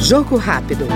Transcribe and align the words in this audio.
Jogo 0.00 0.36
rápido. 0.36 0.86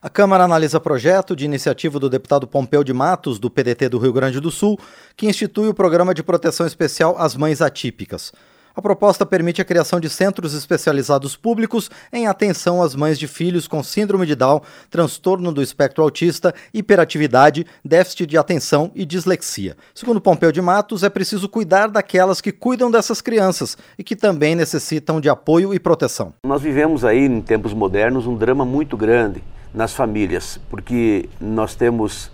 A 0.00 0.08
Câmara 0.08 0.44
analisa 0.44 0.80
projeto 0.80 1.36
de 1.36 1.44
iniciativa 1.44 1.98
do 1.98 2.08
deputado 2.08 2.46
Pompeu 2.46 2.82
de 2.82 2.92
Matos, 2.92 3.38
do 3.38 3.50
PDT 3.50 3.88
do 3.88 3.98
Rio 3.98 4.12
Grande 4.12 4.40
do 4.40 4.50
Sul, 4.50 4.78
que 5.16 5.26
institui 5.26 5.68
o 5.68 5.74
Programa 5.74 6.14
de 6.14 6.22
Proteção 6.22 6.66
Especial 6.66 7.16
às 7.18 7.36
Mães 7.36 7.60
Atípicas. 7.60 8.32
A 8.78 8.80
proposta 8.80 9.26
permite 9.26 9.60
a 9.60 9.64
criação 9.64 9.98
de 9.98 10.08
centros 10.08 10.54
especializados 10.54 11.34
públicos 11.34 11.90
em 12.12 12.28
atenção 12.28 12.80
às 12.80 12.94
mães 12.94 13.18
de 13.18 13.26
filhos 13.26 13.66
com 13.66 13.82
síndrome 13.82 14.24
de 14.24 14.36
Down, 14.36 14.60
transtorno 14.88 15.50
do 15.50 15.60
espectro 15.60 16.04
autista, 16.04 16.54
hiperatividade, 16.72 17.66
déficit 17.84 18.24
de 18.28 18.38
atenção 18.38 18.92
e 18.94 19.04
dislexia. 19.04 19.76
Segundo 19.92 20.20
Pompeu 20.20 20.52
de 20.52 20.62
Matos, 20.62 21.02
é 21.02 21.10
preciso 21.10 21.48
cuidar 21.48 21.88
daquelas 21.88 22.40
que 22.40 22.52
cuidam 22.52 22.88
dessas 22.88 23.20
crianças 23.20 23.76
e 23.98 24.04
que 24.04 24.14
também 24.14 24.54
necessitam 24.54 25.20
de 25.20 25.28
apoio 25.28 25.74
e 25.74 25.80
proteção. 25.80 26.32
Nós 26.46 26.62
vivemos 26.62 27.04
aí, 27.04 27.24
em 27.24 27.40
tempos 27.40 27.74
modernos, 27.74 28.28
um 28.28 28.36
drama 28.36 28.64
muito 28.64 28.96
grande 28.96 29.42
nas 29.74 29.92
famílias, 29.92 30.60
porque 30.70 31.28
nós 31.40 31.74
temos 31.74 32.26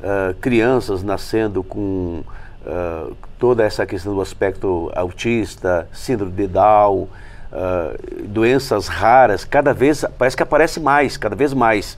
uh, 0.00 0.34
crianças 0.40 1.00
nascendo 1.04 1.62
com 1.62 2.24
uh, 2.66 3.16
toda 3.38 3.62
essa 3.64 3.86
questão 3.86 4.14
do 4.14 4.20
aspecto 4.20 4.90
autista, 4.94 5.88
síndrome 5.92 6.32
de 6.32 6.46
Down, 6.46 7.02
uh, 7.02 7.08
doenças 8.24 8.88
raras, 8.88 9.44
cada 9.44 9.72
vez 9.72 10.04
parece 10.18 10.36
que 10.36 10.42
aparece 10.42 10.80
mais, 10.80 11.16
cada 11.16 11.36
vez 11.36 11.52
mais. 11.52 11.96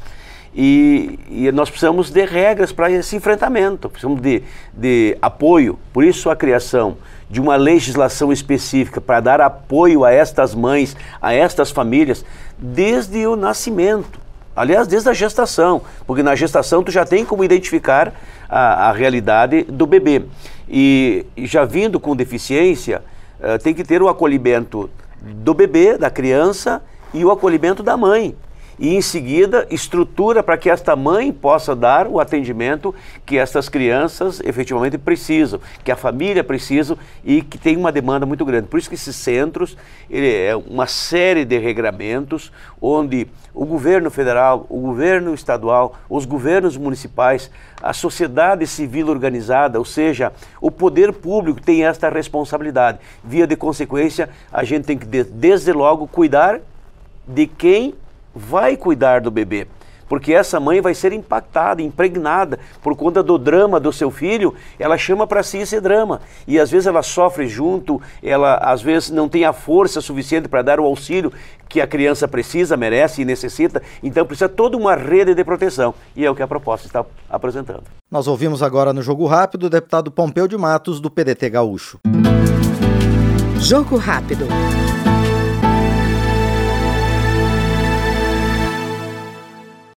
E, 0.57 1.19
e 1.29 1.51
nós 1.51 1.69
precisamos 1.69 2.11
de 2.11 2.25
regras 2.25 2.71
para 2.71 2.89
esse 2.89 3.17
enfrentamento, 3.17 3.89
precisamos 3.89 4.21
de, 4.21 4.43
de 4.73 5.19
apoio. 5.21 5.79
Por 5.93 6.05
isso 6.05 6.31
a 6.31 6.37
criação 6.37 6.97
de 7.29 7.41
uma 7.41 7.57
legislação 7.57 8.33
específica 8.33 9.01
para 9.01 9.19
dar 9.19 9.41
apoio 9.41 10.05
a 10.05 10.13
estas 10.13 10.55
mães, 10.55 10.97
a 11.21 11.35
estas 11.35 11.73
famílias, 11.73 12.25
desde 12.57 13.27
o 13.27 13.35
nascimento. 13.35 14.24
Aliás, 14.57 14.87
desde 14.87 15.09
a 15.09 15.13
gestação, 15.13 15.83
porque 16.07 16.23
na 16.23 16.35
gestação 16.35 16.83
tu 16.83 16.93
já 16.93 17.05
tem 17.05 17.25
como 17.25 17.43
identificar 17.43 18.13
a, 18.49 18.89
a 18.89 18.93
realidade 18.93 19.63
do 19.65 19.87
bebê. 19.87 20.25
E, 20.69 21.27
já 21.39 21.65
vindo 21.65 21.99
com 21.99 22.15
deficiência, 22.15 23.03
uh, 23.41 23.59
tem 23.59 23.75
que 23.75 23.83
ter 23.83 24.01
o 24.01 24.09
acolhimento 24.09 24.89
do 25.21 25.53
bebê, 25.53 25.99
da 25.99 26.11
criança 26.11 26.83
e 27.13 27.25
o 27.25 27.31
acolhimento 27.31 27.83
da 27.83 27.97
mãe 27.97 28.37
e 28.79 28.95
em 28.95 29.01
seguida 29.01 29.67
estrutura 29.71 30.43
para 30.43 30.57
que 30.57 30.71
esta 30.71 30.97
mãe 30.97 31.33
possa 31.33 31.75
dar 31.75 32.07
o 32.07 32.21
atendimento 32.21 32.95
que 33.25 33.39
estas 33.39 33.69
crianças 33.69 34.41
efetivamente 34.41 34.99
precisam, 34.99 35.61
que 35.83 35.91
a 35.91 35.97
família 35.97 36.43
precisa 36.43 36.97
e 37.25 37.43
que 37.43 37.59
tem 37.59 37.77
uma 37.77 37.93
demanda 37.93 38.27
muito 38.27 38.45
grande. 38.45 38.69
Por 38.69 38.79
isso 38.79 38.89
que 38.89 38.95
esses 38.95 39.17
centros 39.17 39.77
ele 40.11 40.33
é 40.33 40.57
uma 40.57 40.87
série 40.87 41.45
de 41.45 41.59
regramentos 41.59 42.53
onde 42.81 43.27
o 43.55 43.65
governo 43.65 44.11
federal, 44.11 44.67
o 44.69 44.81
governo 44.81 45.33
estadual, 45.33 45.97
os 46.09 46.25
governos 46.25 46.77
municipais, 46.77 47.51
a 47.83 47.93
sociedade 47.93 48.67
civil 48.67 49.09
organizada, 49.09 49.79
ou 49.79 49.85
seja, 49.85 50.33
o 50.61 50.71
poder 50.71 51.13
público 51.13 51.61
tem 51.61 51.85
esta 51.85 52.09
responsabilidade. 52.09 52.99
Via 53.23 53.47
de 53.47 53.57
consequência, 53.57 54.29
a 54.53 54.65
gente 54.65 54.85
tem 54.85 54.99
que 54.99 55.07
desde 55.07 55.73
logo 55.73 56.07
cuidar 56.09 56.61
de 57.27 57.47
quem 57.47 57.95
vai 58.35 58.77
cuidar 58.77 59.21
do 59.21 59.31
bebê. 59.31 59.67
Porque 60.09 60.33
essa 60.33 60.61
mãe 60.61 60.81
vai 60.81 60.95
ser 60.95 61.13
impactada, 61.13 61.83
impregnada 61.83 62.59
por 62.83 62.97
conta 62.97 63.23
do 63.23 63.39
drama 63.39 63.81
do 63.81 63.93
seu 63.93 64.11
filho, 64.11 64.55
ela 64.79 64.99
chama 64.99 65.27
para 65.27 65.43
si 65.43 65.59
esse 65.59 65.81
drama. 65.81 66.21
E 66.47 66.59
às 66.59 66.71
vezes 66.71 66.87
ela 66.87 67.03
sofre 67.03 67.49
junto, 67.49 68.01
ela 68.23 68.57
às 68.57 68.83
vezes 68.83 69.11
não 69.11 69.29
tem 69.29 69.45
a 69.45 69.53
força 69.53 70.01
suficiente 70.01 70.49
para 70.49 70.63
dar 70.63 70.79
o 70.79 70.85
auxílio 70.85 71.33
que 71.69 71.81
a 71.81 71.87
criança 71.87 72.29
precisa, 72.29 72.77
merece 72.77 73.23
e 73.23 73.25
necessita. 73.25 73.83
Então 74.03 74.27
precisa 74.27 74.49
toda 74.49 74.77
uma 74.77 74.95
rede 74.95 75.35
de 75.35 75.43
proteção. 75.43 75.95
E 76.15 76.25
é 76.25 76.31
o 76.31 76.35
que 76.35 76.43
a 76.43 76.49
proposta 76.49 76.87
está 76.87 77.05
apresentando. 77.29 77.85
Nós 78.11 78.29
ouvimos 78.29 78.63
agora 78.63 78.93
no 78.93 79.03
Jogo 79.03 79.27
Rápido 79.27 79.65
o 79.65 79.71
deputado 79.71 80.11
Pompeu 80.11 80.47
de 80.47 80.57
Matos, 80.57 81.01
do 81.01 81.11
PDT 81.11 81.51
Gaúcho. 81.51 81.99
Jogo 83.59 83.97
Rápido. 83.97 84.47